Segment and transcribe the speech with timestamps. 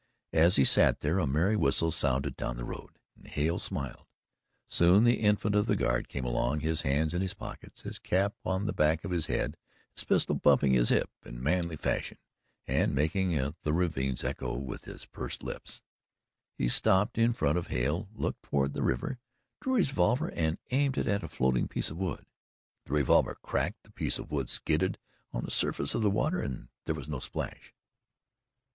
[0.33, 4.07] As he sat there, a merry whistle sounded down the road, and Hale smiled.
[4.67, 8.33] Soon the Infant of the Guard came along, his hands in his pockets, his cap
[8.43, 9.57] on the back of his head,
[9.93, 12.17] his pistol bumping his hip in manly fashion
[12.65, 15.83] and making the ravines echo with his pursed lips.
[16.57, 19.19] He stopped in front of Hale, looked toward the river,
[19.61, 22.25] drew his revolver and aimed it at a floating piece of wood.
[22.85, 24.97] The revolver cracked, the piece of wood skidded
[25.31, 27.71] on the surface of the water and there was no splash.